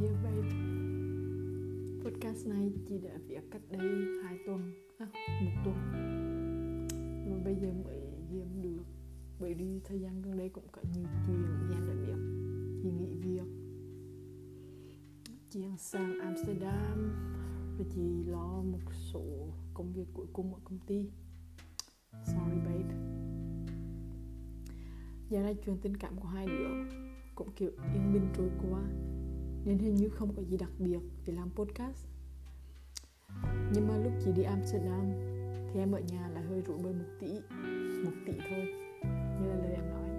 [0.00, 0.48] Dear Babe
[2.04, 3.88] Podcast này chỉ đã việc cách đây
[4.24, 5.06] 2 tuần à,
[5.44, 5.76] 1 tuần.
[7.30, 8.84] Mà bây giờ mới dìm được
[9.40, 12.22] Bởi đi thời gian gần đây cũng có nhiều chuyện gian đại biết
[12.82, 13.46] Chị nghỉ việc.
[15.50, 17.12] Chị đang sang Amsterdam
[17.78, 19.22] Và chị lo một số
[19.74, 21.10] công việc cuối cùng ở công ty.
[22.26, 22.94] Sorry babe.
[25.30, 26.96] Giờ này chuyện tình cảm của hai đứa
[27.34, 28.82] Cũng kiểu yên bình trôi qua
[29.64, 32.06] nên hình như không có gì đặc biệt để làm podcast.
[33.74, 35.12] Nhưng mà lúc chị đi Amsterdam,
[35.72, 37.32] thì em ở nhà là hơi rủ bơi một tỷ
[38.04, 38.66] một tỷ thôi,
[39.40, 40.10] như là lời em nói.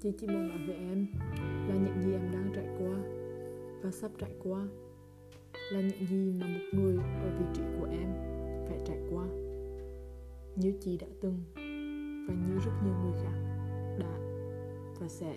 [0.00, 1.06] Chị chỉ muốn nói với em
[1.68, 2.96] là những gì em đang trải qua
[3.82, 4.66] và sắp trải qua
[5.72, 8.12] là những gì mà một người ở vị trí của em
[8.68, 9.26] phải trải qua,
[10.56, 11.42] như chị đã từng
[12.28, 13.34] và như rất nhiều người khác
[13.98, 14.18] đã
[15.00, 15.36] và sẽ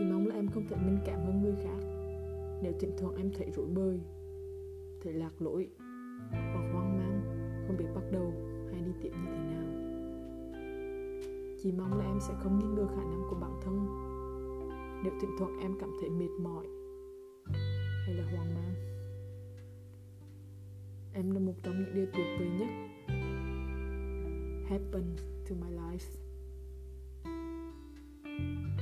[0.00, 1.78] chỉ mong là em không thể minh cảm hơn người khác.
[2.62, 4.00] Nếu thỉnh thoảng em thấy rủi bơi
[5.02, 5.68] thấy lạc lỗi
[6.30, 7.20] hoặc hoang mang,
[7.66, 8.32] không biết bắt đầu
[8.72, 9.64] hay đi tiếp như thế nào.
[11.62, 13.86] Chỉ mong là em sẽ không nghi ngờ khả năng của bản thân.
[15.04, 16.59] Nếu thỉnh thoảng em cảm thấy mệt mỏi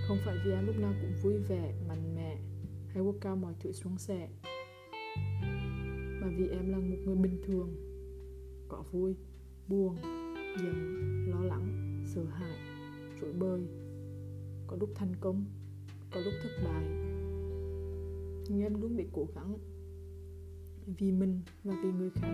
[0.09, 2.37] không phải vì em lúc nào cũng vui vẻ, mạnh mẽ
[2.89, 4.29] hay quốc cao mọi thứ xuống sẻ,
[6.21, 7.77] mà vì em là một người bình thường,
[8.69, 9.15] có vui,
[9.69, 9.97] buồn,
[10.63, 12.59] giận, lo lắng, sợ hãi,
[13.21, 13.61] rối bời,
[14.67, 15.45] có lúc thành công,
[16.11, 16.85] có lúc thất bại.
[18.49, 19.59] Nhưng em luôn bị cố gắng
[20.87, 22.33] vì mình và vì người khác,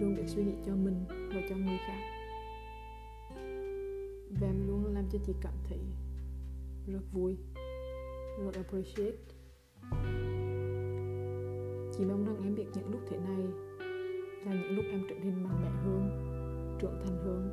[0.00, 2.00] luôn để suy nghĩ cho mình và cho người khác.
[4.40, 5.78] Và em luôn làm cho chị cảm thấy
[6.92, 7.36] rất vui,
[8.44, 9.18] rất appreciate.
[11.92, 13.46] Chỉ mong rằng em biết những lúc thế này
[14.46, 16.10] là những lúc em trở nên mạnh mẽ hơn,
[16.80, 17.50] trưởng thành hơn.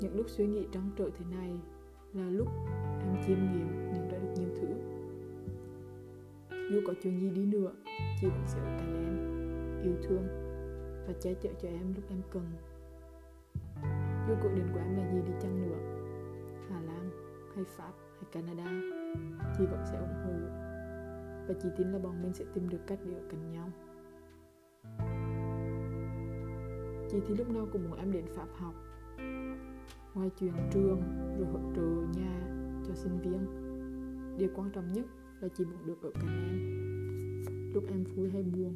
[0.00, 1.60] Những lúc suy nghĩ trăn trở thế này
[2.12, 2.48] là lúc
[3.00, 4.68] em chiêm nghiệm nhận ra được nhiều thứ.
[6.70, 7.72] Dù có chuyện gì đi nữa,
[8.20, 9.16] chị vẫn sẽ ở cạnh em,
[9.82, 10.26] yêu thương
[11.06, 12.52] và che chở cho em lúc em cần.
[14.28, 15.78] Dù cuộc định của em là gì đi chăng nữa,
[16.68, 17.10] Hà Lan
[17.54, 18.96] hay Pháp hay Canada
[19.58, 20.32] chị vẫn sẽ ủng hộ.
[21.48, 23.70] Và chị tin là bọn mình sẽ tìm được cách để ở cạnh nhau.
[27.10, 28.74] Chị thì lúc nào cũng muốn em đến Pháp học.
[30.14, 31.02] Ngoài chuyện trường
[31.38, 32.40] rồi hỗ trợ nhà
[32.86, 33.46] cho sinh viên,
[34.38, 35.06] điều quan trọng nhất
[35.40, 36.60] là chị muốn được ở cạnh em.
[37.74, 38.74] Lúc em vui hay buồn,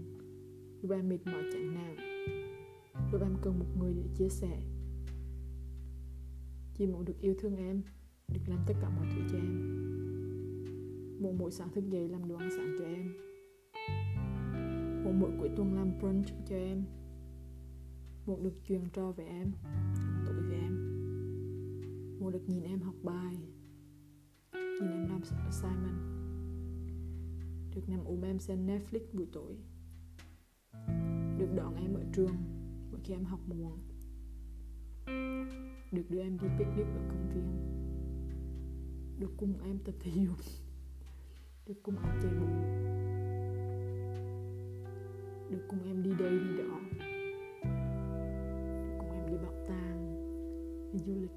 [0.83, 1.97] lúc em mệt mỏi chán nản
[3.13, 4.63] lúc em cần một người để chia sẻ,
[6.75, 7.83] chị muốn được yêu thương em
[8.33, 9.81] được làm tất cả mọi thứ cho em.
[11.21, 13.13] Một mỗi sáng thức dậy làm đồ ăn sáng cho em.
[15.05, 16.85] Một mỗi cuối tuần làm brunch cho em.
[18.27, 19.53] Một được truyền trò về em
[20.27, 20.77] tuổi về em.
[22.21, 23.37] Một được nhìn em học bài,
[24.53, 26.01] nhìn em làm assignment.
[27.75, 29.57] Được nằm ôm em xem Netflix buổi tối.
[31.39, 32.37] Được đón em ở trường
[32.91, 33.79] mỗi khi em học muộn.
[35.93, 37.80] Được đưa em đi picnic ở công viên
[39.21, 40.37] được cùng em tập thể dục.
[41.67, 42.47] Được cùng em chạy bộ.
[45.51, 46.81] Được cùng em đi đây đi đó.
[48.83, 49.99] Được cùng em đi bảo tàng
[50.93, 51.31] đi du lịch.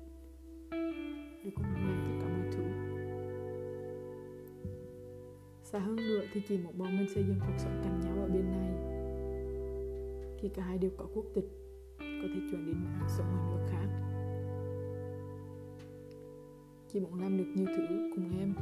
[1.43, 2.63] Được cùng em tất cả mọi thứ.
[5.63, 8.27] Xa hơn nữa thì chỉ một bọn mình xây dựng cuộc sống cạnh nhau ở
[8.27, 8.71] bên này.
[10.41, 11.49] Khi cả hai đều có quốc tịch,
[11.99, 12.75] có thể chuyển đến
[13.17, 14.12] sống ở nước khác
[16.93, 18.53] chị muốn làm được nhiều thứ cùng em,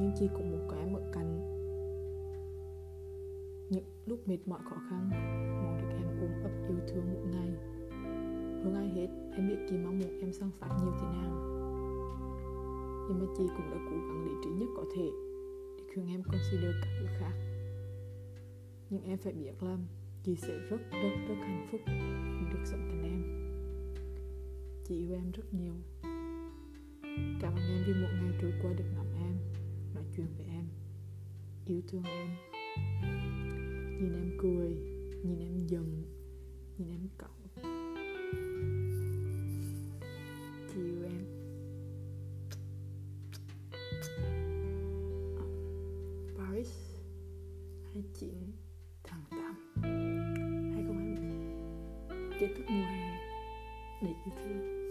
[0.00, 1.38] nhưng chị cũng muốn có em ở cạnh.
[3.70, 5.10] Những lúc mệt mỏi khó khăn
[5.62, 7.50] muốn được em ôm ấp yêu thương mỗi ngày.
[8.64, 11.32] Hơn ai hết, em biết chị mong muốn em sang pháp nhiều thế nào.
[13.08, 15.10] Nhưng mà chị cũng đã cố gắng lý trí nhất có thể
[15.78, 17.32] để khuyên em consider các thứ khác.
[18.90, 19.78] Nhưng em phải biết là
[20.22, 21.80] chị sẽ rất rất rất hạnh phúc
[22.52, 23.22] được sống cạnh em.
[24.84, 25.74] Chị yêu em rất nhiều
[27.40, 29.36] cảm ơn em vì một ngày trôi qua được ngắm em,
[29.94, 30.64] nói chuyện với em,
[31.66, 32.28] yêu thương em.
[34.00, 34.70] Nhìn em cười,
[35.24, 36.04] nhìn em giận,
[36.78, 37.30] nhìn em cậu.
[40.74, 41.24] Chị yêu em.
[46.36, 46.70] Paris
[47.94, 48.52] 29
[49.04, 51.18] tháng 8 2021
[52.40, 53.18] kết thúc mùa hè
[54.02, 54.87] để yêu thương.